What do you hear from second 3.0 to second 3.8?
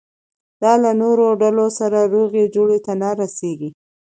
نه رسېږي.